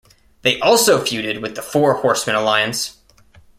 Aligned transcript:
They 0.41 0.59
also 0.61 0.99
feuded 1.03 1.43
with 1.43 1.53
the 1.53 1.61
Four 1.61 1.97
Horsemen 2.01 2.35
alliance. 2.35 2.97